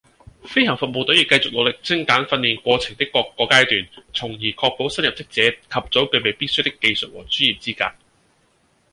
[0.43, 7.95] 飛行服務隊亦繼續努力精簡訓練過程的各個階段，從而確保新入職者及早具備必需的技術和專業資格